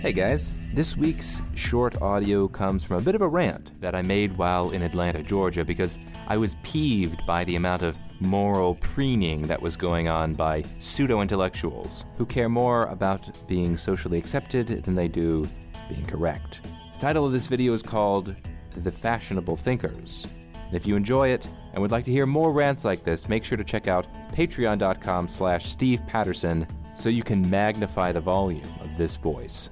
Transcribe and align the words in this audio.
Hey 0.00 0.12
guys, 0.12 0.52
this 0.72 0.96
week's 0.96 1.42
short 1.56 2.00
audio 2.00 2.46
comes 2.46 2.84
from 2.84 2.98
a 2.98 3.00
bit 3.00 3.16
of 3.16 3.20
a 3.20 3.26
rant 3.26 3.72
that 3.80 3.96
I 3.96 4.02
made 4.02 4.38
while 4.38 4.70
in 4.70 4.82
Atlanta, 4.82 5.24
Georgia, 5.24 5.64
because 5.64 5.98
I 6.28 6.36
was 6.36 6.54
peeved 6.62 7.26
by 7.26 7.42
the 7.42 7.56
amount 7.56 7.82
of 7.82 7.98
moral 8.20 8.76
preening 8.76 9.42
that 9.48 9.60
was 9.60 9.76
going 9.76 10.06
on 10.06 10.34
by 10.34 10.62
pseudo 10.78 11.20
intellectuals 11.20 12.04
who 12.16 12.24
care 12.24 12.48
more 12.48 12.84
about 12.84 13.28
being 13.48 13.76
socially 13.76 14.18
accepted 14.18 14.68
than 14.84 14.94
they 14.94 15.08
do 15.08 15.48
being 15.88 16.06
correct. 16.06 16.60
The 16.94 17.00
title 17.00 17.26
of 17.26 17.32
this 17.32 17.48
video 17.48 17.72
is 17.72 17.82
called 17.82 18.36
The 18.76 18.92
Fashionable 18.92 19.56
Thinkers. 19.56 20.28
If 20.72 20.86
you 20.86 20.94
enjoy 20.94 21.30
it 21.30 21.44
and 21.72 21.82
would 21.82 21.90
like 21.90 22.04
to 22.04 22.12
hear 22.12 22.24
more 22.24 22.52
rants 22.52 22.84
like 22.84 23.02
this, 23.02 23.28
make 23.28 23.42
sure 23.42 23.58
to 23.58 23.64
check 23.64 23.88
out 23.88 24.06
patreon.com 24.32 25.26
slash 25.26 25.66
Steve 25.66 26.06
Patterson 26.06 26.68
so 26.94 27.08
you 27.08 27.24
can 27.24 27.50
magnify 27.50 28.12
the 28.12 28.20
volume 28.20 28.62
of 28.80 28.96
this 28.96 29.16
voice. 29.16 29.70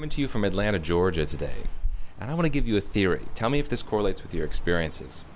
Coming 0.00 0.08
to 0.08 0.20
you 0.22 0.28
from 0.28 0.44
Atlanta, 0.44 0.78
Georgia 0.78 1.26
today, 1.26 1.64
and 2.18 2.30
I 2.30 2.34
want 2.34 2.46
to 2.46 2.50
give 2.50 2.66
you 2.66 2.74
a 2.74 2.80
theory. 2.80 3.26
Tell 3.34 3.50
me 3.50 3.58
if 3.58 3.68
this 3.68 3.82
correlates 3.82 4.22
with 4.22 4.32
your 4.32 4.46
experiences. 4.46 5.26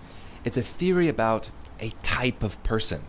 It's 0.42 0.56
a 0.56 0.62
theory 0.62 1.06
about 1.06 1.50
a 1.80 1.90
type 2.02 2.42
of 2.42 2.62
person. 2.62 3.02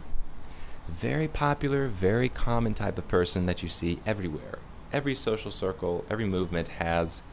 Very 0.90 1.30
popular, 1.30 1.88
very 1.88 2.28
common 2.28 2.74
type 2.74 2.98
of 2.98 3.08
person 3.08 3.46
that 3.46 3.64
you 3.64 3.70
see 3.70 4.02
everywhere. 4.06 4.60
Every 4.92 5.16
social 5.16 5.50
circle, 5.50 6.04
every 6.10 6.26
movement 6.26 6.68
has 6.68 7.24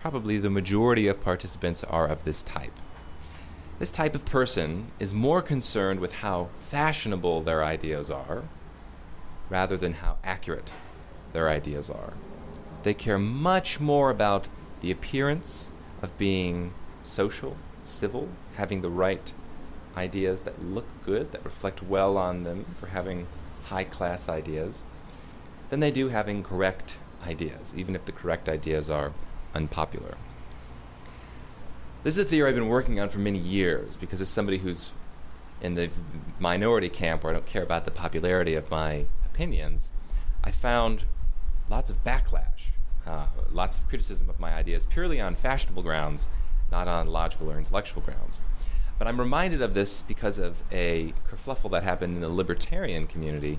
probably 0.00 0.36
the 0.36 0.50
majority 0.50 1.06
of 1.06 1.22
participants 1.22 1.84
are 1.84 2.08
of 2.08 2.24
this 2.24 2.42
type. 2.42 2.74
This 3.78 3.92
type 3.92 4.16
of 4.16 4.24
person 4.24 4.90
is 4.98 5.14
more 5.14 5.42
concerned 5.42 6.00
with 6.00 6.14
how 6.14 6.48
fashionable 6.66 7.42
their 7.42 7.62
ideas 7.62 8.10
are 8.10 8.42
rather 9.48 9.76
than 9.76 9.92
how 9.92 10.16
accurate 10.24 10.72
their 11.32 11.48
ideas 11.48 11.88
are. 11.88 12.14
They 12.82 12.94
care 12.94 13.18
much 13.18 13.80
more 13.80 14.10
about 14.10 14.48
the 14.80 14.90
appearance 14.90 15.70
of 16.02 16.16
being 16.16 16.72
social, 17.02 17.56
civil, 17.82 18.28
having 18.56 18.80
the 18.80 18.90
right 18.90 19.32
ideas 19.96 20.40
that 20.40 20.64
look 20.64 20.86
good, 21.04 21.32
that 21.32 21.44
reflect 21.44 21.82
well 21.82 22.16
on 22.16 22.44
them 22.44 22.66
for 22.76 22.86
having 22.86 23.26
high 23.64 23.84
class 23.84 24.28
ideas, 24.28 24.84
than 25.68 25.80
they 25.80 25.90
do 25.90 26.08
having 26.08 26.42
correct 26.42 26.96
ideas, 27.26 27.74
even 27.76 27.94
if 27.94 28.04
the 28.04 28.12
correct 28.12 28.48
ideas 28.48 28.88
are 28.88 29.12
unpopular. 29.54 30.16
This 32.02 32.16
is 32.16 32.24
a 32.24 32.28
theory 32.28 32.48
I've 32.48 32.54
been 32.54 32.68
working 32.68 32.98
on 32.98 33.10
for 33.10 33.18
many 33.18 33.38
years 33.38 33.96
because 33.96 34.22
as 34.22 34.30
somebody 34.30 34.58
who's 34.58 34.92
in 35.60 35.74
the 35.74 35.90
minority 36.38 36.88
camp 36.88 37.22
where 37.22 37.32
I 37.32 37.34
don't 37.34 37.46
care 37.46 37.62
about 37.62 37.84
the 37.84 37.90
popularity 37.90 38.54
of 38.54 38.70
my 38.70 39.04
opinions, 39.26 39.90
I 40.42 40.50
found 40.50 41.04
lots 41.70 41.88
of 41.88 42.02
backlash, 42.04 42.72
uh, 43.06 43.26
lots 43.50 43.78
of 43.78 43.88
criticism 43.88 44.28
of 44.28 44.38
my 44.38 44.52
ideas 44.52 44.84
purely 44.84 45.20
on 45.20 45.34
fashionable 45.36 45.82
grounds, 45.82 46.28
not 46.70 46.88
on 46.88 47.06
logical 47.06 47.50
or 47.50 47.58
intellectual 47.58 48.02
grounds. 48.02 48.40
But 48.98 49.08
I'm 49.08 49.18
reminded 49.18 49.62
of 49.62 49.72
this 49.72 50.02
because 50.02 50.38
of 50.38 50.62
a 50.70 51.14
kerfluffle 51.26 51.70
that 51.70 51.84
happened 51.84 52.16
in 52.16 52.20
the 52.20 52.28
libertarian 52.28 53.06
community. 53.06 53.58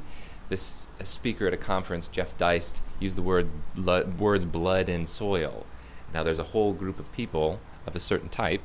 This 0.49 0.87
speaker 1.03 1.47
at 1.47 1.53
a 1.53 1.57
conference, 1.57 2.07
Jeff 2.07 2.37
Deist, 2.37 2.81
used 2.99 3.15
the 3.15 3.21
word 3.23 3.49
blood, 3.73 4.19
words 4.19 4.45
blood 4.45 4.87
and 4.89 5.09
soil. 5.09 5.65
Now, 6.13 6.23
there's 6.23 6.37
a 6.39 6.43
whole 6.43 6.73
group 6.73 6.99
of 6.99 7.11
people 7.13 7.59
of 7.87 7.95
a 7.95 7.99
certain 7.99 8.29
type 8.29 8.61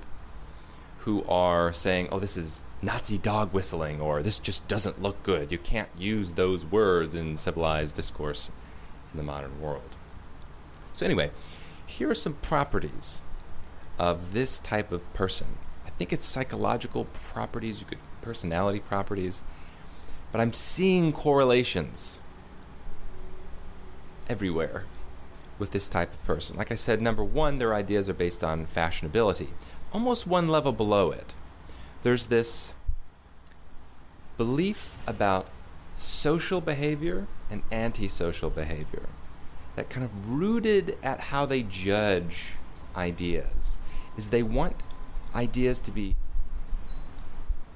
who 0.99 1.25
are 1.25 1.73
saying, 1.73 2.09
oh, 2.11 2.19
this 2.19 2.37
is 2.37 2.63
Nazi 2.83 3.17
dog 3.17 3.53
whistling, 3.53 4.01
or 4.01 4.23
this 4.23 4.41
just 4.41 4.67
doesn't 4.69 5.01
look 5.01 5.23
good. 5.23 5.53
You 5.53 5.59
can't 5.59 5.89
use 5.97 6.33
those 6.33 6.67
words 6.67 7.15
in 7.15 7.37
civilized 7.37 7.95
discourse 7.95 8.51
in 9.17 9.25
the 9.27 9.33
modern 9.33 9.61
world. 9.61 9.97
So, 10.93 11.07
anyway, 11.07 11.31
here 11.87 12.11
are 12.11 12.15
some 12.15 12.35
properties 12.35 13.23
of 13.99 14.35
this 14.35 14.59
type 14.59 14.93
of 14.93 15.13
person. 15.15 15.47
I 15.87 15.91
think 15.91 16.13
it's 16.13 16.25
psychological 16.25 17.07
properties, 17.07 17.81
you 17.81 17.87
could 17.87 17.99
personality 18.21 18.81
properties, 18.81 19.43
but 20.33 20.41
I'm 20.41 20.53
seeing 20.53 21.13
correlations 21.13 22.21
everywhere 24.29 24.85
with 25.59 25.71
this 25.71 25.89
type 25.89 26.13
of 26.13 26.23
person. 26.25 26.57
Like 26.57 26.71
I 26.71 26.75
said, 26.75 27.01
number 27.01 27.25
one, 27.25 27.59
their 27.59 27.75
ideas 27.75 28.09
are 28.11 28.15
based 28.15 28.45
on 28.45 28.67
fashionability. 28.67 29.49
Almost 29.93 30.27
one 30.27 30.49
level 30.49 30.73
below 30.73 31.11
it, 31.13 31.33
there's 32.03 32.27
this 32.27 32.75
belief 34.37 34.99
about 35.07 35.49
social 35.97 36.61
behavior 36.61 37.27
and 37.51 37.63
antisocial 37.73 38.51
behavior 38.51 39.09
that 39.77 39.91
kind 39.91 40.05
of 40.05 40.31
rooted 40.31 40.97
at 41.03 41.21
how 41.21 41.47
they 41.47 41.63
judge 41.63 42.53
ideas 42.97 43.79
is 44.17 44.31
they 44.31 44.43
want 44.43 44.77
ideas 45.35 45.81
to 45.81 45.91
be 45.91 46.17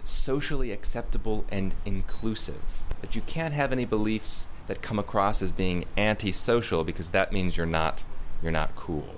socially 0.03 0.73
acceptable 0.73 1.45
and 1.51 1.75
inclusive. 1.85 2.63
That 3.03 3.15
you 3.15 3.23
can't 3.23 3.55
have 3.55 3.73
any 3.73 3.85
beliefs 3.85 4.49
that 4.67 4.83
come 4.83 4.99
across 4.99 5.43
as 5.43 5.53
being 5.53 5.85
antisocial 5.97 6.85
because 6.85 7.11
that 7.11 7.33
means 7.33 7.57
you're 7.57 7.67
not 7.67 8.05
you're 8.43 8.53
not 8.53 8.75
cool. 8.75 9.17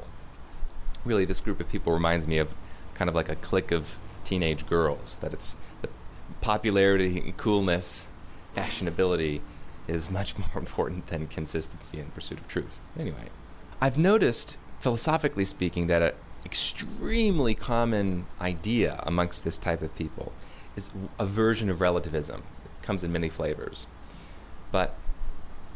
Really 1.04 1.24
this 1.24 1.40
group 1.40 1.60
of 1.60 1.68
people 1.68 1.92
reminds 1.92 2.26
me 2.26 2.38
of 2.38 2.54
kind 2.94 3.08
of 3.08 3.14
like 3.14 3.28
a 3.28 3.36
clique 3.36 3.70
of 3.70 3.98
teenage 4.24 4.66
girls 4.66 5.18
that 5.18 5.32
it's 5.32 5.56
the 5.80 5.88
popularity 6.40 7.20
and 7.20 7.36
coolness 7.36 8.08
fashionability 8.56 9.40
is 9.88 10.10
much 10.10 10.36
more 10.38 10.56
important 10.56 11.08
than 11.08 11.26
consistency 11.26 11.98
and 12.00 12.14
pursuit 12.14 12.38
of 12.38 12.48
truth. 12.48 12.80
Anyway, 12.98 13.28
I've 13.80 13.98
noticed, 13.98 14.56
philosophically 14.80 15.44
speaking, 15.44 15.86
that 15.88 16.02
an 16.02 16.12
extremely 16.44 17.54
common 17.54 18.26
idea 18.40 19.00
amongst 19.04 19.44
this 19.44 19.58
type 19.58 19.82
of 19.82 19.94
people 19.96 20.32
is 20.76 20.90
a 21.18 21.26
version 21.26 21.68
of 21.68 21.80
relativism. 21.80 22.42
It 22.64 22.82
comes 22.84 23.04
in 23.04 23.12
many 23.12 23.28
flavors. 23.28 23.86
But 24.70 24.94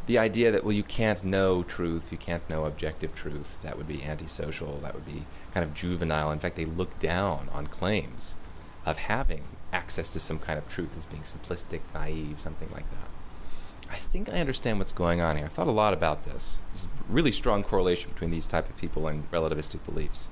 the 0.07 0.17
idea 0.17 0.51
that, 0.51 0.63
well, 0.63 0.73
you 0.73 0.83
can't 0.83 1.23
know 1.23 1.63
truth, 1.63 2.11
you 2.11 2.17
can't 2.17 2.49
know 2.49 2.65
objective 2.65 3.13
truth, 3.13 3.57
that 3.61 3.77
would 3.77 3.87
be 3.87 4.03
antisocial, 4.03 4.79
that 4.79 4.93
would 4.95 5.05
be 5.05 5.25
kind 5.53 5.63
of 5.65 5.73
juvenile. 5.73 6.31
In 6.31 6.39
fact, 6.39 6.55
they 6.55 6.65
look 6.65 6.97
down 6.99 7.49
on 7.51 7.67
claims 7.67 8.35
of 8.85 8.97
having 8.97 9.43
access 9.73 10.09
to 10.11 10.19
some 10.19 10.39
kind 10.39 10.57
of 10.57 10.69
truth 10.69 10.97
as 10.97 11.05
being 11.05 11.23
simplistic, 11.23 11.81
naive, 11.93 12.39
something 12.39 12.69
like 12.71 12.89
that. 12.91 13.09
I 13.89 13.97
think 13.97 14.29
I 14.29 14.39
understand 14.39 14.79
what's 14.79 14.91
going 14.91 15.21
on 15.21 15.37
here. 15.37 15.45
I've 15.45 15.53
thought 15.53 15.67
a 15.67 15.71
lot 15.71 15.93
about 15.93 16.25
this. 16.25 16.59
There's 16.73 16.85
a 16.85 17.11
really 17.11 17.31
strong 17.31 17.63
correlation 17.63 18.11
between 18.11 18.31
these 18.31 18.47
type 18.47 18.69
of 18.69 18.77
people 18.77 19.07
and 19.07 19.29
relativistic 19.31 19.83
beliefs. 19.85 20.29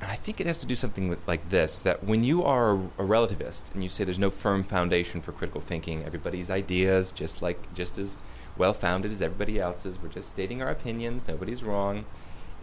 And 0.00 0.10
I 0.10 0.16
think 0.16 0.40
it 0.40 0.48
has 0.48 0.58
to 0.58 0.66
do 0.66 0.74
something 0.74 1.08
with, 1.08 1.20
like 1.28 1.50
this 1.50 1.78
that 1.80 2.02
when 2.02 2.24
you 2.24 2.42
are 2.42 2.72
a 2.72 3.04
relativist 3.04 3.72
and 3.72 3.84
you 3.84 3.88
say 3.88 4.02
there's 4.02 4.18
no 4.18 4.30
firm 4.30 4.64
foundation 4.64 5.22
for 5.22 5.30
critical 5.30 5.60
thinking, 5.60 6.04
everybody's 6.04 6.50
ideas 6.50 7.12
just 7.12 7.40
like 7.40 7.72
just 7.74 7.98
as 7.98 8.18
well 8.58 8.74
founded 8.74 9.12
as 9.12 9.22
everybody 9.22 9.60
else's, 9.60 10.02
we're 10.02 10.08
just 10.08 10.28
stating 10.28 10.60
our 10.60 10.70
opinions, 10.70 11.28
nobody's 11.28 11.62
wrong. 11.62 12.04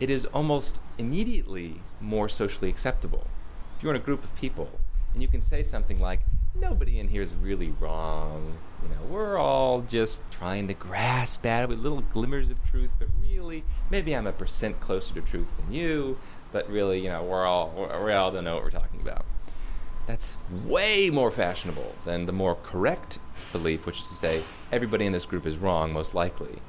It 0.01 0.09
is 0.09 0.25
almost 0.27 0.81
immediately 0.97 1.81
more 2.01 2.27
socially 2.27 2.69
acceptable. 2.69 3.25
If 3.77 3.83
you're 3.83 3.95
in 3.95 4.01
a 4.01 4.03
group 4.03 4.23
of 4.23 4.35
people 4.35 4.78
and 5.13 5.21
you 5.21 5.27
can 5.27 5.41
say 5.41 5.63
something 5.63 5.99
like, 5.99 6.21
nobody 6.55 6.99
in 6.99 7.07
here 7.07 7.21
is 7.21 7.33
really 7.33 7.73
wrong. 7.79 8.57
You 8.83 8.89
know, 8.89 9.01
we're 9.09 9.37
all 9.37 9.81
just 9.81 10.23
trying 10.31 10.67
to 10.67 10.73
grasp 10.73 11.45
at 11.45 11.63
it 11.63 11.69
with 11.69 11.79
little 11.79 12.01
glimmers 12.01 12.49
of 12.49 12.63
truth, 12.63 12.91
but 12.99 13.07
really, 13.21 13.63
maybe 13.89 14.15
I'm 14.15 14.27
a 14.27 14.31
percent 14.31 14.79
closer 14.79 15.13
to 15.15 15.21
truth 15.21 15.57
than 15.57 15.73
you, 15.73 16.17
but 16.51 16.69
really, 16.69 16.99
you 16.99 17.09
know, 17.09 17.23
we're 17.23 17.45
all 17.45 17.89
we 18.03 18.13
all 18.13 18.31
don't 18.31 18.43
know 18.43 18.55
what 18.55 18.63
we're 18.63 18.71
talking 18.71 19.01
about. 19.01 19.25
That's 20.07 20.37
way 20.65 21.11
more 21.11 21.29
fashionable 21.29 21.93
than 22.03 22.25
the 22.25 22.31
more 22.31 22.55
correct 22.55 23.19
belief, 23.51 23.85
which 23.85 24.01
is 24.01 24.07
to 24.07 24.13
say 24.15 24.43
everybody 24.71 25.05
in 25.05 25.13
this 25.13 25.25
group 25.25 25.45
is 25.45 25.57
wrong, 25.57 25.94
most 25.94 26.15
likely. 26.15 26.59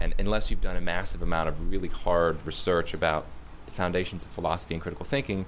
And 0.00 0.14
unless 0.18 0.50
you've 0.50 0.60
done 0.60 0.76
a 0.76 0.82
massive 0.82 1.22
amount 1.22 1.48
of 1.48 1.70
really 1.70 1.88
hard 1.88 2.44
research 2.46 2.92
about 2.92 3.24
the 3.64 3.72
foundations 3.72 4.24
of 4.24 4.30
philosophy 4.30 4.74
and 4.74 4.82
critical 4.82 5.06
thinking, 5.06 5.46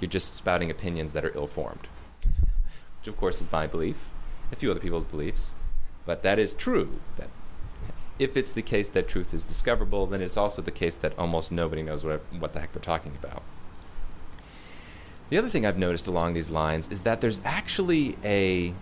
you're 0.00 0.08
just 0.08 0.34
spouting 0.34 0.70
opinions 0.70 1.12
that 1.12 1.24
are 1.24 1.32
ill 1.34 1.46
formed 1.46 1.88
which 3.04 3.12
of 3.12 3.20
course 3.20 3.42
is 3.42 3.52
my 3.52 3.66
belief, 3.66 4.08
a 4.50 4.56
few 4.56 4.70
other 4.70 4.80
people's 4.80 5.04
beliefs. 5.04 5.54
But 6.06 6.22
that 6.22 6.38
is 6.38 6.54
true. 6.54 7.00
That 7.16 7.28
if 8.18 8.34
it's 8.34 8.50
the 8.50 8.62
case 8.62 8.88
that 8.88 9.08
truth 9.08 9.34
is 9.34 9.44
discoverable, 9.44 10.06
then 10.06 10.22
it's 10.22 10.38
also 10.38 10.62
the 10.62 10.70
case 10.70 10.96
that 10.96 11.18
almost 11.18 11.52
nobody 11.52 11.82
knows 11.82 12.02
what, 12.02 12.22
what 12.38 12.54
the 12.54 12.60
heck 12.60 12.72
they're 12.72 12.80
talking 12.80 13.12
about. 13.22 13.42
The 15.28 15.36
other 15.36 15.50
thing 15.50 15.66
I've 15.66 15.76
noticed 15.76 16.06
along 16.06 16.32
these 16.32 16.48
lines 16.48 16.88
is 16.90 17.02
that 17.02 17.20
there's 17.20 17.42
actually 17.44 18.16
a 18.24 18.72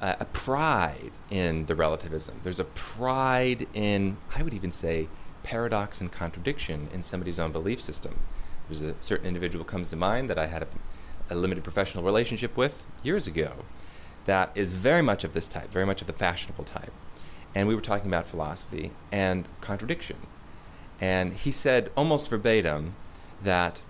a 0.00 0.26
pride 0.26 1.10
in 1.28 1.66
the 1.66 1.74
relativism. 1.74 2.40
There's 2.44 2.60
a 2.60 2.64
pride 2.64 3.66
in, 3.74 4.16
I 4.36 4.44
would 4.44 4.54
even 4.54 4.70
say, 4.70 5.08
paradox 5.42 6.00
and 6.00 6.12
contradiction 6.12 6.88
in 6.94 7.02
somebody's 7.02 7.40
own 7.40 7.50
belief 7.50 7.80
system. 7.80 8.20
There's 8.68 8.82
a 8.82 8.94
certain 9.00 9.26
individual 9.26 9.64
comes 9.64 9.90
to 9.90 9.96
mind 9.96 10.28
that 10.30 10.38
I 10.38 10.46
had 10.46 10.62
a 10.62 10.68
a 11.30 11.34
limited 11.34 11.64
professional 11.64 12.04
relationship 12.04 12.56
with 12.56 12.84
years 13.02 13.26
ago 13.26 13.64
that 14.24 14.50
is 14.54 14.72
very 14.72 15.02
much 15.02 15.24
of 15.24 15.34
this 15.34 15.48
type, 15.48 15.70
very 15.70 15.86
much 15.86 16.00
of 16.00 16.06
the 16.06 16.12
fashionable 16.12 16.64
type. 16.64 16.92
and 17.54 17.66
we 17.66 17.74
were 17.74 17.80
talking 17.80 18.06
about 18.06 18.26
philosophy 18.26 18.90
and 19.10 19.48
contradiction. 19.62 20.18
And 21.00 21.32
he 21.32 21.50
said 21.50 21.90
almost 21.96 22.28
verbatim 22.28 22.94
that 23.42 23.80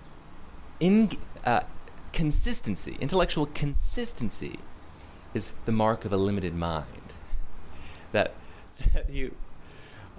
in 0.79 1.11
uh, 1.43 1.61
consistency, 2.13 2.95
intellectual 3.01 3.47
consistency, 3.47 4.59
is 5.33 5.53
the 5.65 5.73
mark 5.73 6.05
of 6.05 6.13
a 6.13 6.17
limited 6.17 6.55
mind. 6.55 6.85
That 8.11 8.33
that 8.93 9.09
you 9.09 9.35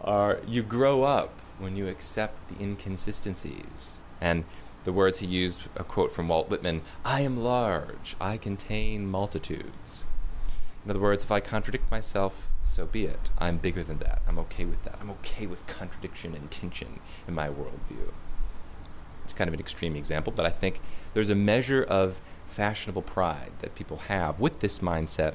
are 0.04 0.38
you 0.46 0.62
grow 0.62 1.02
up 1.02 1.30
when 1.58 1.76
you 1.76 1.88
accept 1.88 2.50
the 2.50 2.62
inconsistencies. 2.62 4.00
And 4.20 4.44
the 4.84 4.93
words 4.93 5.19
he 5.19 5.26
used, 5.26 5.62
a 5.76 5.84
quote 5.84 6.12
from 6.12 6.28
Walt 6.28 6.49
Whitman 6.49 6.82
I 7.05 7.20
am 7.20 7.37
large, 7.37 8.17
I 8.20 8.37
contain 8.37 9.11
multitudes. 9.11 10.05
In 10.84 10.90
other 10.90 11.00
words, 11.00 11.25
if 11.25 11.31
I 11.31 11.40
contradict 11.40 11.90
myself, 11.90 12.49
so 12.62 12.87
be 12.87 13.05
it. 13.05 13.31
I'm 13.38 13.58
bigger 13.58 13.82
than 13.82 13.99
that. 13.99 14.22
I'm 14.26 14.38
okay 14.38 14.64
with 14.64 14.82
that. 14.84 14.96
I'm 15.00 15.11
okay 15.11 15.46
with 15.46 15.67
contradiction 15.67 16.34
and 16.34 16.50
tension 16.50 17.00
in 17.26 17.34
my 17.34 17.49
worldview. 17.49 18.12
It's 19.25 19.32
kind 19.32 19.49
of 19.49 19.55
an 19.55 19.61
extreme 19.61 19.96
example, 19.96 20.32
but 20.34 20.46
I 20.46 20.50
think 20.50 20.81
there's 21.12 21.28
a 21.28 21.34
measure 21.34 21.82
of 21.82 22.20
fashionable 22.46 23.02
pride 23.02 23.52
that 23.61 23.75
people 23.75 23.99
have 24.08 24.40
with 24.40 24.61
this 24.61 24.78
mindset 24.78 25.34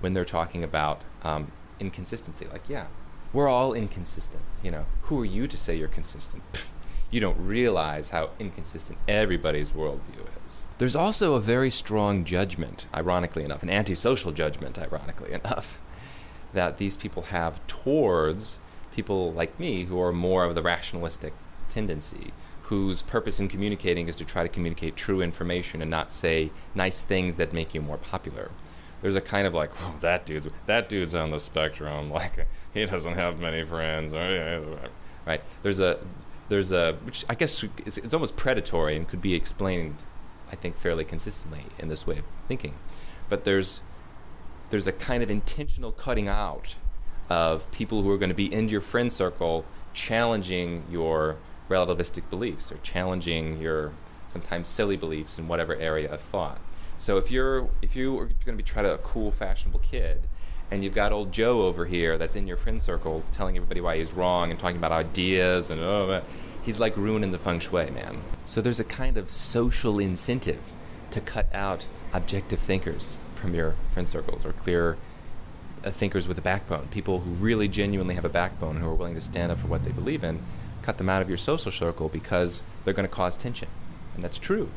when 0.00 0.14
they're 0.14 0.24
talking 0.24 0.64
about 0.64 1.02
um, 1.22 1.52
inconsistency. 1.78 2.46
Like, 2.50 2.68
yeah, 2.68 2.86
we're 3.32 3.48
all 3.48 3.74
inconsistent. 3.74 4.42
You 4.62 4.70
know, 4.70 4.86
who 5.02 5.20
are 5.20 5.26
you 5.26 5.46
to 5.46 5.56
say 5.56 5.76
you're 5.76 5.88
consistent? 5.88 6.42
Pfft, 6.52 6.70
you 7.10 7.20
don't 7.20 7.38
realize 7.38 8.10
how 8.10 8.30
inconsistent 8.38 8.98
everybody's 9.08 9.72
worldview 9.72 10.26
is. 10.46 10.62
There's 10.78 10.96
also 10.96 11.34
a 11.34 11.40
very 11.40 11.70
strong 11.70 12.24
judgment, 12.24 12.86
ironically 12.94 13.44
enough, 13.44 13.62
an 13.62 13.70
antisocial 13.70 14.32
judgment, 14.32 14.78
ironically 14.78 15.32
enough, 15.32 15.78
that 16.52 16.78
these 16.78 16.96
people 16.96 17.22
have 17.24 17.66
towards 17.66 18.58
people 18.94 19.32
like 19.32 19.58
me 19.58 19.84
who 19.84 20.00
are 20.00 20.12
more 20.12 20.44
of 20.44 20.54
the 20.54 20.62
rationalistic 20.62 21.32
tendency, 21.68 22.32
whose 22.62 23.02
purpose 23.02 23.40
in 23.40 23.48
communicating 23.48 24.08
is 24.08 24.16
to 24.16 24.24
try 24.24 24.42
to 24.42 24.48
communicate 24.48 24.96
true 24.96 25.22
information 25.22 25.80
and 25.80 25.90
not 25.90 26.12
say 26.12 26.50
nice 26.74 27.00
things 27.02 27.36
that 27.36 27.52
make 27.52 27.74
you 27.74 27.80
more 27.80 27.96
popular. 27.96 28.50
There's 29.00 29.14
a 29.14 29.20
kind 29.20 29.46
of 29.46 29.54
like, 29.54 29.70
oh, 29.80 29.94
that 30.00 30.26
dude's 30.26 30.48
that 30.66 30.88
dude's 30.88 31.14
on 31.14 31.30
the 31.30 31.40
spectrum. 31.40 32.10
Like 32.18 32.46
he 32.74 32.84
doesn't 32.84 33.14
have 33.14 33.38
many 33.38 33.64
friends. 33.64 34.12
Right? 34.12 35.42
There's 35.62 35.78
a 35.78 35.98
there's 36.48 36.72
a 36.72 36.94
which 37.04 37.24
I 37.28 37.34
guess 37.34 37.64
it's 37.86 38.12
almost 38.12 38.36
predatory 38.36 38.96
and 38.96 39.06
could 39.06 39.22
be 39.22 39.34
explained, 39.34 39.96
I 40.50 40.56
think, 40.56 40.76
fairly 40.76 41.04
consistently 41.04 41.64
in 41.78 41.88
this 41.88 42.06
way 42.06 42.18
of 42.18 42.24
thinking. 42.46 42.74
But 43.28 43.44
there's 43.44 43.80
there's 44.70 44.86
a 44.86 44.92
kind 44.92 45.22
of 45.22 45.30
intentional 45.30 45.92
cutting 45.92 46.28
out 46.28 46.76
of 47.30 47.70
people 47.70 48.02
who 48.02 48.10
are 48.10 48.18
going 48.18 48.30
to 48.30 48.34
be 48.34 48.52
in 48.52 48.68
your 48.68 48.80
friend 48.80 49.12
circle 49.12 49.64
challenging 49.92 50.84
your 50.90 51.36
relativistic 51.68 52.28
beliefs 52.30 52.72
or 52.72 52.78
challenging 52.78 53.60
your 53.60 53.92
sometimes 54.26 54.68
silly 54.68 54.96
beliefs 54.96 55.38
in 55.38 55.48
whatever 55.48 55.76
area 55.76 56.10
of 56.10 56.20
thought. 56.20 56.60
So 56.98 57.16
if 57.16 57.30
you're 57.30 57.68
if 57.82 57.94
you 57.94 58.18
are 58.18 58.24
going 58.26 58.36
to 58.46 58.52
be 58.56 58.62
try 58.62 58.82
to 58.82 58.94
a 58.94 58.98
cool 58.98 59.30
fashionable 59.30 59.80
kid 59.80 60.26
and 60.70 60.84
you've 60.84 60.94
got 60.94 61.12
old 61.12 61.32
Joe 61.32 61.62
over 61.62 61.86
here 61.86 62.18
that's 62.18 62.36
in 62.36 62.46
your 62.46 62.56
friend 62.56 62.80
circle 62.80 63.24
telling 63.32 63.56
everybody 63.56 63.80
why 63.80 63.96
he's 63.96 64.12
wrong 64.12 64.50
and 64.50 64.58
talking 64.58 64.76
about 64.76 64.92
ideas 64.92 65.70
and 65.70 65.80
oh, 65.80 66.22
he's 66.62 66.78
like 66.78 66.96
ruining 66.96 67.32
the 67.32 67.38
feng 67.38 67.60
shui, 67.60 67.90
man. 67.90 68.22
So 68.44 68.60
there's 68.60 68.80
a 68.80 68.84
kind 68.84 69.16
of 69.16 69.30
social 69.30 69.98
incentive 69.98 70.60
to 71.10 71.20
cut 71.20 71.52
out 71.54 71.86
objective 72.12 72.58
thinkers 72.58 73.18
from 73.34 73.54
your 73.54 73.76
friend 73.92 74.06
circles 74.06 74.44
or 74.44 74.52
clear 74.52 74.98
uh, 75.84 75.90
thinkers 75.90 76.26
with 76.26 76.38
a 76.38 76.42
backbone, 76.42 76.88
people 76.88 77.20
who 77.20 77.30
really 77.30 77.68
genuinely 77.68 78.14
have 78.14 78.24
a 78.24 78.28
backbone, 78.28 78.76
who 78.76 78.86
are 78.86 78.94
willing 78.94 79.14
to 79.14 79.20
stand 79.20 79.52
up 79.52 79.58
for 79.58 79.68
what 79.68 79.84
they 79.84 79.92
believe 79.92 80.24
in. 80.24 80.42
Cut 80.82 80.98
them 80.98 81.08
out 81.08 81.22
of 81.22 81.28
your 81.28 81.38
social 81.38 81.70
circle 81.70 82.08
because 82.08 82.62
they're 82.84 82.94
going 82.94 83.08
to 83.08 83.14
cause 83.14 83.36
tension. 83.36 83.68
And 84.14 84.22
that's 84.22 84.38
true. 84.38 84.70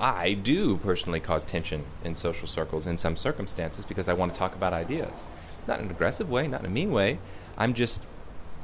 I 0.00 0.32
do 0.32 0.78
personally 0.78 1.20
cause 1.20 1.44
tension 1.44 1.84
in 2.02 2.14
social 2.14 2.48
circles 2.48 2.86
in 2.86 2.96
some 2.96 3.16
circumstances 3.16 3.84
because 3.84 4.08
I 4.08 4.14
want 4.14 4.32
to 4.32 4.38
talk 4.38 4.54
about 4.54 4.72
ideas. 4.72 5.26
Not 5.68 5.78
in 5.78 5.86
an 5.86 5.90
aggressive 5.90 6.30
way, 6.30 6.48
not 6.48 6.60
in 6.60 6.66
a 6.66 6.70
mean 6.70 6.90
way. 6.90 7.18
I'm 7.58 7.74
just 7.74 8.02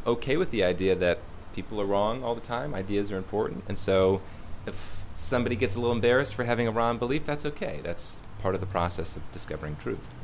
okay 0.06 0.38
with 0.38 0.50
the 0.50 0.64
idea 0.64 0.94
that 0.94 1.18
people 1.54 1.80
are 1.80 1.84
wrong 1.84 2.24
all 2.24 2.34
the 2.34 2.40
time, 2.40 2.74
ideas 2.74 3.12
are 3.12 3.18
important. 3.18 3.64
And 3.68 3.76
so 3.76 4.22
if 4.66 5.04
somebody 5.14 5.56
gets 5.56 5.74
a 5.74 5.78
little 5.78 5.94
embarrassed 5.94 6.34
for 6.34 6.44
having 6.44 6.66
a 6.66 6.70
wrong 6.70 6.96
belief, 6.96 7.26
that's 7.26 7.44
okay. 7.44 7.80
That's 7.82 8.18
part 8.40 8.54
of 8.54 8.60
the 8.60 8.66
process 8.66 9.16
of 9.16 9.30
discovering 9.32 9.76
truth. 9.76 10.14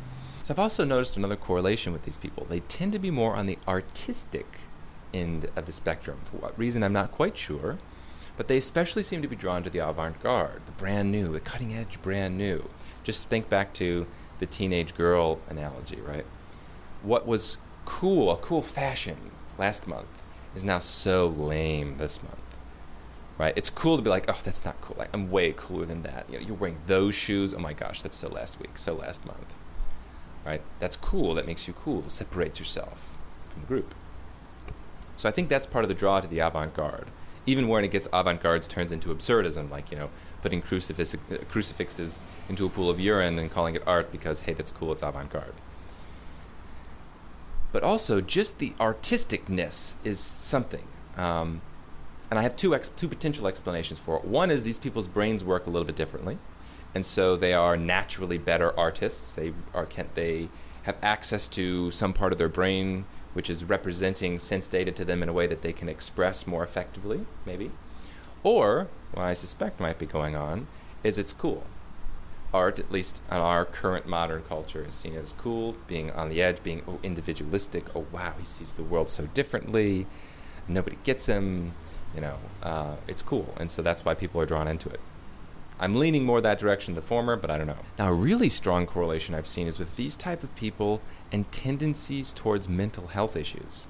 So 0.42 0.54
I've 0.54 0.58
also 0.58 0.84
noticed 0.84 1.16
another 1.16 1.36
correlation 1.36 1.92
with 1.92 2.04
these 2.04 2.16
people. 2.16 2.46
They 2.48 2.60
tend 2.60 2.92
to 2.92 2.98
be 2.98 3.10
more 3.10 3.34
on 3.34 3.46
the 3.46 3.58
artistic 3.68 4.60
end 5.12 5.48
of 5.56 5.66
the 5.66 5.72
spectrum. 5.72 6.20
For 6.30 6.38
what 6.38 6.58
reason, 6.58 6.82
I'm 6.82 6.92
not 6.92 7.12
quite 7.12 7.36
sure. 7.36 7.78
But 8.42 8.48
they 8.48 8.58
especially 8.58 9.04
seem 9.04 9.22
to 9.22 9.28
be 9.28 9.36
drawn 9.36 9.62
to 9.62 9.70
the 9.70 9.78
avant 9.78 10.20
garde, 10.20 10.62
the 10.66 10.72
brand 10.72 11.12
new, 11.12 11.32
the 11.32 11.38
cutting 11.38 11.72
edge 11.72 12.02
brand 12.02 12.36
new. 12.36 12.68
Just 13.04 13.28
think 13.28 13.48
back 13.48 13.72
to 13.74 14.04
the 14.40 14.46
teenage 14.46 14.96
girl 14.96 15.38
analogy, 15.48 16.00
right? 16.00 16.26
What 17.04 17.24
was 17.24 17.58
cool, 17.84 18.32
a 18.32 18.36
cool 18.38 18.60
fashion 18.60 19.30
last 19.58 19.86
month, 19.86 20.24
is 20.56 20.64
now 20.64 20.80
so 20.80 21.28
lame 21.28 21.98
this 21.98 22.20
month. 22.20 22.56
Right? 23.38 23.52
It's 23.54 23.70
cool 23.70 23.96
to 23.96 24.02
be 24.02 24.10
like, 24.10 24.24
oh, 24.28 24.40
that's 24.42 24.64
not 24.64 24.80
cool. 24.80 24.96
Like, 24.98 25.10
I'm 25.14 25.30
way 25.30 25.54
cooler 25.56 25.86
than 25.86 26.02
that. 26.02 26.26
You 26.28 26.40
know, 26.40 26.44
you're 26.44 26.56
wearing 26.56 26.78
those 26.88 27.14
shoes. 27.14 27.54
Oh 27.54 27.60
my 27.60 27.74
gosh, 27.74 28.02
that's 28.02 28.16
so 28.16 28.28
last 28.28 28.58
week, 28.58 28.76
so 28.76 28.92
last 28.92 29.24
month. 29.24 29.54
Right? 30.44 30.62
That's 30.80 30.96
cool. 30.96 31.34
That 31.34 31.46
makes 31.46 31.68
you 31.68 31.74
cool. 31.74 32.08
Separates 32.08 32.58
yourself 32.58 33.16
from 33.50 33.60
the 33.60 33.68
group. 33.68 33.94
So 35.16 35.28
I 35.28 35.32
think 35.32 35.48
that's 35.48 35.64
part 35.64 35.84
of 35.84 35.88
the 35.88 35.94
draw 35.94 36.20
to 36.20 36.26
the 36.26 36.40
avant 36.40 36.74
garde 36.74 37.06
even 37.46 37.68
when 37.68 37.84
it 37.84 37.90
gets 37.90 38.08
avant-garde 38.12 38.62
turns 38.62 38.92
into 38.92 39.14
absurdism 39.14 39.70
like 39.70 39.90
you 39.90 39.96
know 39.96 40.10
putting 40.42 40.60
crucifix, 40.60 41.14
uh, 41.14 41.38
crucifixes 41.48 42.18
into 42.48 42.66
a 42.66 42.68
pool 42.68 42.90
of 42.90 42.98
urine 42.98 43.38
and 43.38 43.50
calling 43.50 43.74
it 43.74 43.82
art 43.86 44.10
because 44.10 44.42
hey 44.42 44.52
that's 44.52 44.70
cool 44.70 44.92
it's 44.92 45.02
avant-garde. 45.02 45.54
But 47.72 47.82
also 47.82 48.20
just 48.20 48.58
the 48.58 48.70
artisticness 48.78 49.94
is 50.04 50.18
something 50.18 50.86
um, 51.16 51.62
and 52.30 52.38
i 52.38 52.42
have 52.42 52.56
two, 52.56 52.74
ex- 52.74 52.88
two 52.88 53.08
potential 53.08 53.46
explanations 53.46 53.98
for 53.98 54.16
it. 54.16 54.24
One 54.24 54.50
is 54.50 54.62
these 54.62 54.78
people's 54.78 55.08
brains 55.08 55.44
work 55.44 55.66
a 55.66 55.70
little 55.70 55.86
bit 55.86 55.96
differently 55.96 56.38
and 56.94 57.04
so 57.04 57.36
they 57.36 57.54
are 57.54 57.76
naturally 57.76 58.38
better 58.38 58.78
artists. 58.78 59.34
They 59.34 59.52
are 59.74 59.86
can 59.86 60.08
they 60.14 60.48
have 60.82 60.96
access 61.02 61.48
to 61.48 61.90
some 61.90 62.12
part 62.12 62.32
of 62.32 62.38
their 62.38 62.48
brain 62.48 63.04
which 63.32 63.48
is 63.50 63.64
representing 63.64 64.38
sense 64.38 64.66
data 64.66 64.92
to 64.92 65.04
them 65.04 65.22
in 65.22 65.28
a 65.28 65.32
way 65.32 65.46
that 65.46 65.62
they 65.62 65.72
can 65.72 65.88
express 65.88 66.46
more 66.46 66.62
effectively, 66.62 67.26
maybe. 67.46 67.70
Or, 68.42 68.88
what 69.12 69.24
I 69.24 69.34
suspect 69.34 69.80
might 69.80 69.98
be 69.98 70.06
going 70.06 70.36
on, 70.36 70.66
is 71.04 71.18
it's 71.18 71.32
cool. 71.32 71.64
Art, 72.52 72.78
at 72.78 72.92
least 72.92 73.22
in 73.30 73.38
our 73.38 73.64
current 73.64 74.06
modern 74.06 74.42
culture, 74.42 74.84
is 74.84 74.94
seen 74.94 75.16
as 75.16 75.32
cool, 75.38 75.76
being 75.86 76.10
on 76.10 76.28
the 76.28 76.42
edge, 76.42 76.62
being 76.62 76.82
oh, 76.86 76.98
individualistic. 77.02 77.86
Oh, 77.96 78.06
wow, 78.12 78.34
he 78.38 78.44
sees 78.44 78.72
the 78.72 78.82
world 78.82 79.08
so 79.08 79.26
differently. 79.26 80.06
Nobody 80.68 80.98
gets 81.02 81.26
him. 81.26 81.72
You 82.14 82.20
know, 82.20 82.38
uh, 82.62 82.96
it's 83.08 83.22
cool. 83.22 83.54
And 83.58 83.70
so 83.70 83.80
that's 83.80 84.04
why 84.04 84.12
people 84.12 84.38
are 84.40 84.44
drawn 84.44 84.68
into 84.68 84.90
it. 84.90 85.00
I'm 85.82 85.96
leaning 85.96 86.24
more 86.24 86.40
that 86.40 86.60
direction, 86.60 86.94
the 86.94 87.02
former, 87.02 87.34
but 87.34 87.50
I 87.50 87.58
don't 87.58 87.66
know. 87.66 87.74
Now, 87.98 88.08
a 88.08 88.12
really 88.12 88.48
strong 88.48 88.86
correlation 88.86 89.34
I've 89.34 89.48
seen 89.48 89.66
is 89.66 89.80
with 89.80 89.96
these 89.96 90.14
type 90.14 90.44
of 90.44 90.54
people 90.54 91.02
and 91.32 91.50
tendencies 91.50 92.32
towards 92.32 92.68
mental 92.68 93.08
health 93.08 93.36
issues. 93.36 93.88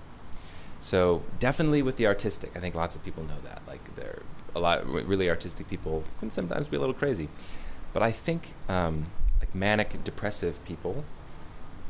So 0.80 1.22
definitely 1.38 1.82
with 1.82 1.98
the 1.98 2.06
artistic, 2.06 2.56
I 2.56 2.60
think 2.60 2.74
lots 2.74 2.96
of 2.96 3.04
people 3.04 3.24
know 3.24 3.40
that. 3.44 3.60
Like 3.68 3.94
they're 3.94 4.22
a 4.54 4.58
lot 4.58 4.86
really 4.88 5.28
artistic 5.28 5.68
people 5.68 6.04
can 6.18 6.30
sometimes 6.30 6.66
be 6.66 6.78
a 6.78 6.80
little 6.80 6.94
crazy, 6.94 7.28
but 7.92 8.02
I 8.02 8.10
think 8.10 8.54
um, 8.70 9.10
like 9.38 9.54
manic 9.54 10.02
depressive 10.02 10.64
people 10.64 11.04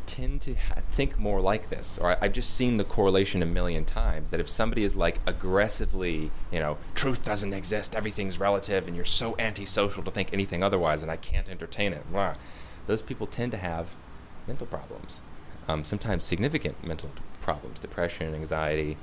tend 0.07 0.41
to 0.43 0.55
ha- 0.55 0.83
think 0.91 1.19
more 1.19 1.41
like 1.41 1.71
this. 1.71 1.99
Or 1.99 2.13
I, 2.13 2.19
I've 2.23 2.33
just 2.33 2.55
seen 2.55 2.77
the 2.77 2.85
correlation 2.85 3.43
a 3.43 3.47
million 3.47 3.85
times 3.85 4.31
that 4.31 4.41
if 4.41 4.49
somebody 4.49 4.85
is 4.85 4.95
like 4.95 5.21
aggressively, 5.27 6.31
you 6.51 6.61
know, 6.61 6.79
truth 6.95 7.25
doesn't 7.25 7.53
exist, 7.53 7.95
everything's 7.95 8.39
relative, 8.39 8.87
and 8.87 8.97
you're 8.97 9.05
so 9.05 9.35
antisocial 9.39 10.03
to 10.03 10.11
think 10.11 10.33
anything 10.33 10.63
otherwise, 10.63 11.03
and 11.03 11.11
I 11.11 11.17
can't 11.17 11.49
entertain 11.49 11.93
it, 11.93 12.11
blah, 12.11 12.35
those 12.87 13.03
people 13.03 13.27
tend 13.27 13.53
to 13.53 13.59
have 13.59 13.95
mental 14.47 14.67
problems 14.67 15.21
um, 15.69 15.85
sometimes 15.85 16.25
significant 16.25 16.83
mental 16.85 17.11
problems, 17.41 17.81
depression, 17.81 18.35
anxiety. 18.35 18.97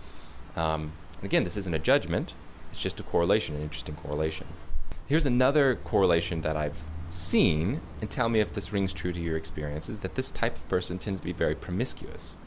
Um, 0.55 0.93
and 1.15 1.25
again, 1.25 1.43
this 1.43 1.57
isn't 1.57 1.73
a 1.73 1.79
judgment, 1.79 2.33
it's 2.69 2.79
just 2.79 2.99
a 2.99 3.03
correlation, 3.03 3.55
an 3.55 3.61
interesting 3.61 3.95
correlation. 3.95 4.47
Here's 5.07 5.25
another 5.25 5.75
correlation 5.75 6.41
that 6.41 6.55
I've 6.55 6.77
seen, 7.09 7.81
and 8.01 8.09
tell 8.09 8.29
me 8.29 8.39
if 8.39 8.53
this 8.53 8.71
rings 8.71 8.93
true 8.93 9.11
to 9.11 9.19
your 9.19 9.37
experience, 9.37 9.89
is 9.89 9.99
that 9.99 10.15
this 10.15 10.31
type 10.31 10.55
of 10.55 10.67
person 10.69 10.97
tends 10.97 11.19
to 11.19 11.25
be 11.25 11.33
very 11.33 11.55
promiscuous. 11.55 12.37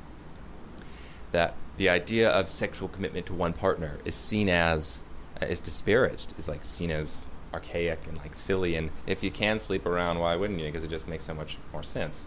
That 1.33 1.55
the 1.77 1.89
idea 1.89 2.29
of 2.29 2.49
sexual 2.49 2.89
commitment 2.89 3.27
to 3.27 3.35
one 3.35 3.53
partner 3.53 3.99
is 4.05 4.15
seen 4.15 4.49
as 4.49 5.01
uh, 5.41 5.47
is 5.47 5.61
disparaged, 5.61 6.35
is 6.39 6.49
like 6.49 6.65
seen 6.65 6.91
as 6.91 7.25
archaic 7.53 8.07
and 8.07 8.19
like 8.19 8.35
silly. 8.35 8.77
And 8.77 8.91
if 9.07 9.23
you 9.23 9.31
can 9.31 9.59
sleep 9.59 9.87
around, 9.87 10.19
why 10.19 10.37
wouldn't 10.37 10.61
you? 10.61 10.67
Because 10.67 10.85
it 10.85 10.91
just 10.91 11.09
makes 11.09 11.25
so 11.25 11.35
much 11.35 11.59
more 11.73 11.83
sense 11.83 12.27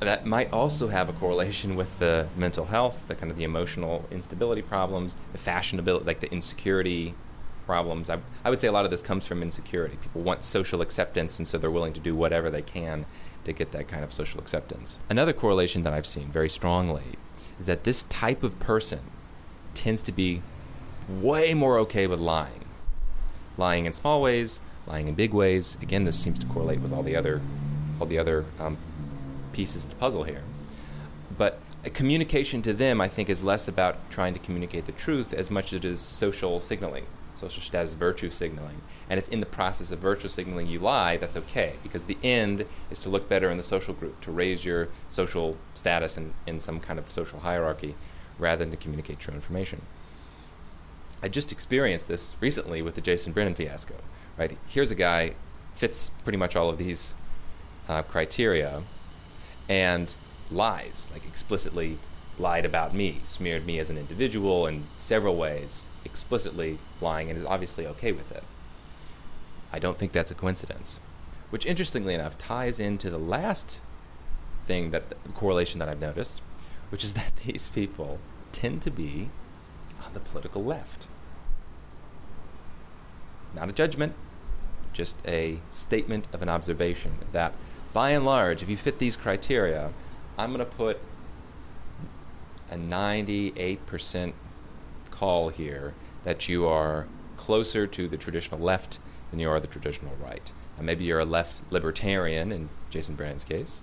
that 0.00 0.24
might 0.24 0.52
also 0.52 0.88
have 0.88 1.08
a 1.08 1.12
correlation 1.12 1.76
with 1.76 1.98
the 1.98 2.28
mental 2.36 2.66
health, 2.66 3.02
the 3.08 3.14
kind 3.14 3.30
of 3.30 3.36
the 3.36 3.44
emotional 3.44 4.04
instability 4.10 4.62
problems, 4.62 5.16
the 5.32 5.38
fashionability, 5.38 6.06
like 6.06 6.20
the 6.20 6.32
insecurity 6.32 7.14
problems. 7.66 8.10
I, 8.10 8.18
I 8.44 8.50
would 8.50 8.60
say 8.60 8.68
a 8.68 8.72
lot 8.72 8.84
of 8.84 8.90
this 8.90 9.02
comes 9.02 9.26
from 9.26 9.42
insecurity. 9.42 9.96
People 9.96 10.22
want 10.22 10.44
social 10.44 10.80
acceptance, 10.80 11.38
and 11.38 11.46
so 11.46 11.58
they're 11.58 11.70
willing 11.70 11.92
to 11.94 12.00
do 12.00 12.14
whatever 12.14 12.50
they 12.50 12.62
can 12.62 13.06
to 13.44 13.52
get 13.52 13.72
that 13.72 13.88
kind 13.88 14.04
of 14.04 14.12
social 14.12 14.40
acceptance. 14.40 15.00
Another 15.08 15.32
correlation 15.32 15.82
that 15.82 15.92
I've 15.92 16.06
seen 16.06 16.30
very 16.30 16.48
strongly 16.48 17.18
is 17.58 17.66
that 17.66 17.84
this 17.84 18.04
type 18.04 18.42
of 18.42 18.58
person 18.58 19.00
tends 19.74 20.02
to 20.02 20.12
be 20.12 20.42
way 21.08 21.54
more 21.54 21.78
okay 21.80 22.06
with 22.06 22.20
lying. 22.20 22.64
Lying 23.56 23.86
in 23.86 23.92
small 23.92 24.22
ways, 24.22 24.60
lying 24.86 25.08
in 25.08 25.14
big 25.14 25.32
ways. 25.32 25.76
Again, 25.82 26.04
this 26.04 26.18
seems 26.18 26.38
to 26.40 26.46
correlate 26.46 26.80
with 26.80 26.92
all 26.92 27.02
the 27.02 27.16
other, 27.16 27.40
all 28.00 28.06
the 28.06 28.18
other 28.18 28.44
um, 28.58 28.78
pieces 29.52 29.84
of 29.84 29.90
the 29.90 29.96
puzzle 29.96 30.24
here. 30.24 30.42
But 31.36 31.60
communication 31.92 32.62
to 32.62 32.72
them, 32.72 33.00
I 33.00 33.08
think, 33.08 33.28
is 33.28 33.44
less 33.44 33.68
about 33.68 34.10
trying 34.10 34.34
to 34.34 34.40
communicate 34.40 34.86
the 34.86 34.92
truth 34.92 35.32
as 35.32 35.50
much 35.50 35.72
as 35.72 35.78
it 35.78 35.84
is 35.84 36.00
social 36.00 36.60
signaling 36.60 37.06
social 37.34 37.62
status 37.62 37.94
virtue 37.94 38.30
signaling. 38.30 38.80
And 39.08 39.18
if 39.18 39.28
in 39.28 39.40
the 39.40 39.46
process 39.46 39.90
of 39.90 39.98
virtue 39.98 40.28
signaling 40.28 40.66
you 40.66 40.78
lie, 40.78 41.16
that's 41.16 41.36
okay 41.36 41.74
because 41.82 42.04
the 42.04 42.18
end 42.22 42.66
is 42.90 43.00
to 43.00 43.08
look 43.08 43.28
better 43.28 43.50
in 43.50 43.56
the 43.56 43.62
social 43.62 43.94
group, 43.94 44.20
to 44.22 44.30
raise 44.30 44.64
your 44.64 44.88
social 45.08 45.56
status 45.74 46.16
in, 46.16 46.34
in 46.46 46.60
some 46.60 46.80
kind 46.80 46.98
of 46.98 47.10
social 47.10 47.40
hierarchy 47.40 47.94
rather 48.38 48.64
than 48.64 48.70
to 48.70 48.76
communicate 48.76 49.18
true 49.18 49.34
information. 49.34 49.82
I 51.22 51.28
just 51.28 51.52
experienced 51.52 52.08
this 52.08 52.36
recently 52.40 52.82
with 52.82 52.94
the 52.94 53.00
Jason 53.00 53.32
Brennan 53.32 53.54
fiasco. 53.54 53.94
Right, 54.36 54.58
here's 54.66 54.90
a 54.90 54.96
guy 54.96 55.34
fits 55.74 56.10
pretty 56.22 56.38
much 56.38 56.56
all 56.56 56.68
of 56.68 56.78
these 56.78 57.14
uh, 57.88 58.02
criteria, 58.02 58.82
and 59.68 60.14
lies 60.50 61.08
like 61.12 61.24
explicitly 61.26 61.98
lied 62.38 62.64
about 62.64 62.94
me, 62.94 63.20
smeared 63.24 63.66
me 63.66 63.78
as 63.78 63.90
an 63.90 63.98
individual 63.98 64.66
in 64.66 64.86
several 64.96 65.36
ways, 65.36 65.88
explicitly 66.04 66.78
lying, 67.00 67.28
and 67.28 67.38
is 67.38 67.44
obviously 67.44 67.86
okay 67.86 68.12
with 68.12 68.32
it. 68.32 68.42
I 69.72 69.78
don't 69.78 69.98
think 69.98 70.12
that's 70.12 70.30
a 70.30 70.34
coincidence. 70.34 71.00
Which, 71.50 71.66
interestingly 71.66 72.14
enough, 72.14 72.36
ties 72.36 72.80
into 72.80 73.10
the 73.10 73.18
last 73.18 73.80
thing 74.62 74.90
that 74.90 75.10
the 75.10 75.16
correlation 75.30 75.78
that 75.78 75.88
I've 75.88 76.00
noticed, 76.00 76.42
which 76.90 77.04
is 77.04 77.12
that 77.14 77.36
these 77.44 77.68
people 77.68 78.18
tend 78.52 78.82
to 78.82 78.90
be 78.90 79.30
on 80.04 80.12
the 80.12 80.20
political 80.20 80.64
left. 80.64 81.08
Not 83.54 83.68
a 83.68 83.72
judgment, 83.72 84.14
just 84.92 85.16
a 85.26 85.60
statement 85.70 86.26
of 86.32 86.42
an 86.42 86.48
observation 86.48 87.18
that, 87.32 87.52
by 87.92 88.10
and 88.10 88.24
large, 88.24 88.62
if 88.62 88.68
you 88.68 88.76
fit 88.76 88.98
these 88.98 89.16
criteria, 89.16 89.92
I'm 90.36 90.52
going 90.52 90.58
to 90.58 90.76
put 90.76 90.98
a 92.70 92.76
98% 92.76 94.32
call 95.10 95.48
here 95.48 95.94
that 96.24 96.48
you 96.48 96.66
are 96.66 97.06
closer 97.36 97.86
to 97.86 98.08
the 98.08 98.16
traditional 98.16 98.60
left 98.60 98.98
than 99.30 99.40
you 99.40 99.48
are 99.48 99.60
the 99.60 99.66
traditional 99.66 100.14
right. 100.22 100.52
And 100.76 100.86
maybe 100.86 101.04
you're 101.04 101.20
a 101.20 101.24
left 101.24 101.60
libertarian 101.70 102.50
in 102.50 102.68
Jason 102.90 103.14
Brennan's 103.14 103.44
case, 103.44 103.80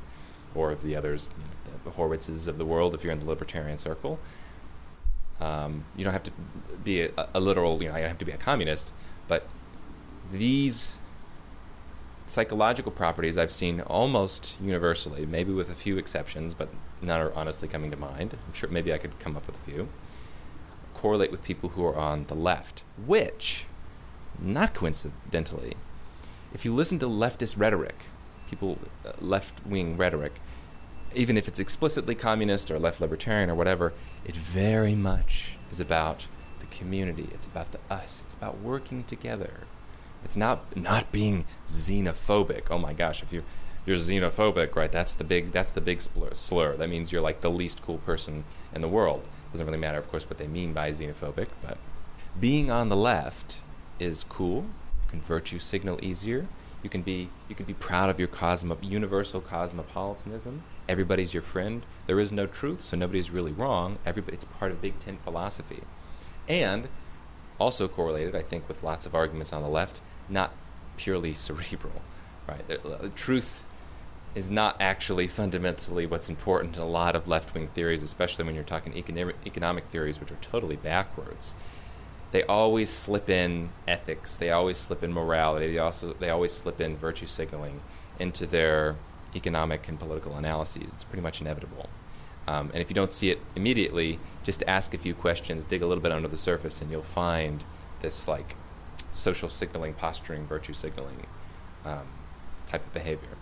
or 0.55 0.75
the 0.75 0.95
others, 0.95 1.29
you 1.38 1.43
know, 1.43 1.79
the 1.83 1.91
Horowitzes 1.91 2.47
of 2.47 2.57
the 2.57 2.65
world, 2.65 2.93
if 2.93 3.03
you're 3.03 3.13
in 3.13 3.19
the 3.19 3.25
libertarian 3.25 3.77
circle. 3.77 4.19
Um, 5.39 5.85
you 5.95 6.03
don't 6.03 6.13
have 6.13 6.23
to 6.23 6.31
be 6.83 7.01
a, 7.01 7.11
a, 7.33 7.39
literal, 7.39 7.81
you 7.81 7.89
know, 7.89 7.95
you 7.95 8.01
don't 8.01 8.09
have 8.09 8.19
to 8.19 8.25
be 8.25 8.31
a 8.31 8.38
communist, 8.38 8.93
but 9.27 9.47
these 10.31 11.00
psychological 12.27 12.91
properties 12.91 13.38
I've 13.38 13.51
seen 13.51 13.81
almost 13.81 14.55
universally, 14.61 15.25
maybe 15.25 15.51
with 15.51 15.69
a 15.69 15.75
few 15.75 15.97
exceptions, 15.97 16.53
but 16.53 16.69
none 17.01 17.20
are 17.20 17.34
honestly 17.34 17.67
coming 17.67 17.91
to 17.91 17.98
mind. 17.98 18.34
I'm 18.34 18.53
sure 18.53 18.70
maybe 18.70 18.93
I 18.93 18.98
could 18.98 19.20
come 19.20 19.36
up 19.36 19.48
with 19.48 19.55
a 19.55 19.72
few. 19.72 19.89
Correlate 20.93 21.31
with 21.31 21.43
people 21.43 21.70
who 21.70 21.86
are 21.86 21.96
on 21.96 22.25
the 22.25 22.36
left, 22.36 22.84
which, 23.05 23.65
not 24.39 24.74
coincidentally, 24.74 25.75
if 26.53 26.65
you 26.65 26.74
listen 26.74 27.00
to 27.00 27.08
leftist 27.08 27.58
rhetoric, 27.58 28.05
people, 28.50 28.77
uh, 29.05 29.13
left 29.20 29.65
wing 29.65 29.98
rhetoric, 29.98 30.34
even 31.15 31.38
if 31.38 31.48
it's 31.48 31.60
explicitly 31.60 32.15
communist 32.15 32.70
or 32.70 32.79
left 32.79 33.01
libertarian 33.01 33.50
or 33.50 33.55
whatever, 33.55 33.93
it 34.25 34.36
very 34.36 34.96
much 34.96 35.53
is 35.72 35.79
about 35.79 36.27
the 36.60 36.65
community. 36.67 37.29
It's 37.34 37.46
about 37.46 37.72
the 37.72 37.79
us. 37.89 38.22
It's 38.24 38.34
about 38.34 38.60
working 38.60 39.03
together. 39.03 39.62
It's 40.24 40.36
not 40.36 40.77
not 40.77 41.12
being 41.12 41.46
xenophobic. 41.65 42.67
Oh 42.70 42.77
my 42.77 42.93
gosh, 42.93 43.24
if 43.24 43.34
you 43.34 43.43
you're 43.85 43.97
xenophobic, 43.97 44.75
right? 44.75 44.91
That's 44.91 45.13
the 45.13 45.23
big 45.23 45.51
that's 45.51 45.71
the 45.71 45.81
big 45.81 46.01
slur. 46.33 46.77
That 46.77 46.89
means 46.89 47.11
you're 47.11 47.21
like 47.21 47.41
the 47.41 47.50
least 47.50 47.81
cool 47.81 47.97
person 48.00 48.43
in 48.73 48.81
the 48.81 48.88
world. 48.88 49.27
Doesn't 49.51 49.65
really 49.65 49.79
matter, 49.79 49.97
of 49.97 50.09
course, 50.09 50.29
what 50.29 50.38
they 50.38 50.47
mean 50.47 50.73
by 50.73 50.91
xenophobic, 50.91 51.47
but 51.61 51.77
being 52.39 52.71
on 52.71 52.89
the 52.89 52.95
left 52.95 53.61
is 54.00 54.23
cool. 54.23 54.65
You 55.03 55.09
can 55.09 55.21
virtue 55.21 55.59
signal 55.59 56.00
easier. 56.01 56.47
You 56.83 56.89
can 56.89 57.01
be 57.01 57.29
you 57.50 57.55
can 57.55 57.65
be 57.65 57.73
proud 57.73 58.09
of 58.09 58.17
your 58.19 58.27
cosmo 58.27 58.77
universal 58.81 59.41
cosmopolitanism. 59.41 60.63
Everybody's 60.88 61.33
your 61.33 61.43
friend. 61.43 61.83
There 62.07 62.19
is 62.19 62.31
no 62.31 62.47
truth, 62.47 62.81
so 62.81 62.97
nobody's 62.97 63.29
really 63.29 63.51
wrong. 63.51 63.97
Everybody, 64.05 64.35
it's 64.35 64.45
part 64.45 64.71
of 64.71 64.81
Big 64.81 65.00
Tent 65.00 65.23
philosophy, 65.23 65.81
and 66.47 66.88
also 67.59 67.88
correlated, 67.88 68.35
I 68.35 68.41
think, 68.41 68.67
with 68.67 68.81
lots 68.81 69.05
of 69.05 69.13
arguments 69.13 69.53
on 69.53 69.61
the 69.61 69.69
left 69.69 70.01
not 70.27 70.53
purely 70.97 71.33
cerebral, 71.47 72.01
right? 72.47 73.15
Truth 73.15 73.63
is 74.33 74.50
not 74.50 74.77
actually 74.79 75.27
fundamentally 75.27 76.05
what's 76.05 76.29
important 76.29 76.77
in 76.77 76.81
a 76.81 76.85
lot 76.85 77.15
of 77.15 77.27
left-wing 77.27 77.67
theories, 77.67 78.01
especially 78.01 78.45
when 78.45 78.55
you're 78.55 78.63
talking 78.63 78.95
economic, 78.95 79.35
economic 79.45 79.85
theories, 79.85 80.19
which 80.19 80.31
are 80.31 80.38
totally 80.41 80.77
backwards. 80.77 81.53
They 82.31 82.43
always 82.43 82.89
slip 82.89 83.29
in 83.29 83.71
ethics. 83.88 84.38
They 84.38 84.51
always 84.51 84.77
slip 84.77 85.03
in 85.03 85.11
morality. 85.11 85.73
They 85.73 85.79
also 85.79 86.13
they 86.13 86.29
always 86.29 86.53
slip 86.53 86.79
in 86.79 86.95
virtue 86.95 87.25
signaling 87.25 87.81
into 88.19 88.45
their 88.45 88.95
economic 89.35 89.88
and 89.89 90.00
political 90.00 90.35
analyses. 90.35 90.93
It's 90.93 91.03
pretty 91.03 91.21
much 91.21 91.41
inevitable. 91.41 91.89
Um, 92.47 92.71
and 92.73 92.81
if 92.81 92.89
you 92.89 92.95
don't 92.95 93.11
see 93.11 93.29
it 93.31 93.39
immediately, 93.55 94.19
just 94.43 94.63
ask 94.65 94.93
a 94.93 94.97
few 94.97 95.13
questions, 95.13 95.65
dig 95.65 95.81
a 95.81 95.85
little 95.85 96.01
bit 96.01 96.11
under 96.11 96.27
the 96.27 96.38
surface, 96.38 96.81
and 96.81 96.89
you'll 96.89 97.01
find 97.01 97.63
this 98.01 98.27
like 98.27 98.55
social 99.11 99.50
signaling, 99.50 99.93
posturing, 99.93 100.45
virtue 100.45 100.73
signaling 100.73 101.27
um, 101.85 102.07
type 102.67 102.85
of 102.85 102.93
behavior. 102.93 103.38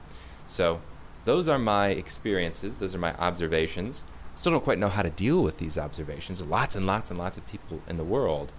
So 0.49 0.81
those 1.25 1.47
are 1.47 1.59
my 1.59 1.89
experiences. 1.89 2.77
Those 2.77 2.95
are 2.95 2.99
my 2.99 3.13
observations. 3.15 4.03
Still 4.33 4.53
don't 4.53 4.63
quite 4.63 4.79
know 4.79 4.89
how 4.89 5.03
to 5.03 5.09
deal 5.09 5.43
with 5.43 5.57
these 5.57 5.77
observations. 5.77 6.41
Lots 6.41 6.75
and 6.75 6.85
lots 6.85 7.09
and 7.09 7.19
lots 7.19 7.37
of 7.37 7.45
people 7.47 7.81
in 7.87 7.97
the 7.97 8.03
world 8.03 8.51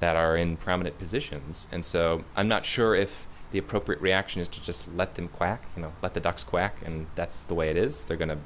that 0.00 0.16
are 0.16 0.36
in 0.36 0.56
prominent 0.56 0.98
positions, 0.98 1.66
and 1.70 1.84
so 1.84 2.24
I'm 2.34 2.48
not 2.48 2.64
sure 2.64 2.94
if 2.94 3.26
the 3.52 3.58
appropriate 3.58 4.00
reaction 4.00 4.40
is 4.40 4.48
to 4.48 4.62
just 4.62 4.92
let 4.94 5.14
them 5.14 5.28
quack. 5.28 5.66
You 5.76 5.82
know, 5.82 5.92
let 6.02 6.14
the 6.14 6.20
ducks 6.20 6.44
quack, 6.44 6.76
and 6.84 7.06
that's 7.14 7.42
the 7.42 7.54
way 7.54 7.70
it 7.70 7.76
is. 7.76 8.04
They're 8.04 8.16
gonna 8.16 8.38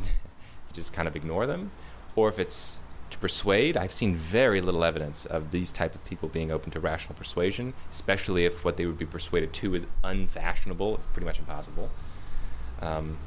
just 0.72 0.92
kind 0.92 1.08
of 1.08 1.16
ignore 1.16 1.46
them, 1.46 1.70
or 2.14 2.28
if 2.28 2.38
it's 2.38 2.80
to 3.10 3.18
persuade. 3.18 3.76
I've 3.76 3.92
seen 3.92 4.14
very 4.14 4.60
little 4.60 4.84
evidence 4.84 5.26
of 5.26 5.50
these 5.50 5.70
type 5.70 5.94
of 5.94 6.04
people 6.04 6.28
being 6.28 6.50
open 6.50 6.70
to 6.72 6.80
rational 6.80 7.14
persuasion, 7.14 7.74
especially 7.90 8.44
if 8.44 8.64
what 8.64 8.76
they 8.76 8.86
would 8.86 8.98
be 8.98 9.06
persuaded 9.06 9.52
to 9.54 9.74
is 9.74 9.86
unfashionable. 10.02 10.96
It's 10.96 11.06
pretty 11.06 11.26
much 11.26 11.38
impossible. 11.38 11.90
Um, 12.80 13.18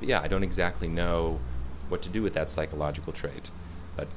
yeah, 0.00 0.20
I 0.20 0.28
don't 0.28 0.42
exactly 0.42 0.88
know 0.88 1.40
what 1.88 2.02
to 2.02 2.08
do 2.08 2.22
with 2.22 2.34
that 2.34 2.48
psychological 2.48 3.12
trait, 3.12 3.50
but 3.96 4.08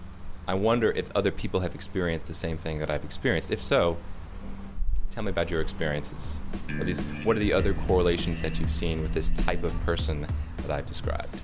I 0.48 0.54
wonder 0.54 0.92
if 0.92 1.10
other 1.16 1.32
people 1.32 1.60
have 1.62 1.76
experienced 1.76 2.28
the 2.28 2.34
same 2.34 2.58
thing 2.58 2.80
that 2.80 2.90
I've 2.90 3.04
experienced. 3.04 3.52
If 3.52 3.62
so, 3.62 3.98
tell 5.10 5.24
me 5.24 5.30
about 5.30 5.52
your 5.52 5.62
experiences. 5.62 6.40
Are 6.80 6.84
these, 6.84 7.02
what 7.24 7.36
are 7.36 7.40
the 7.40 7.54
other 7.54 7.74
correlations 7.74 8.40
that 8.42 8.60
you've 8.60 8.72
seen 8.72 9.02
with 9.02 9.14
this 9.14 9.30
type 9.30 9.64
of 9.64 9.74
person 9.84 10.28
that 10.58 10.72
I've 10.72 10.86
described? 10.86 11.42